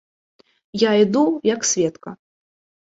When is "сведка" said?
1.75-2.17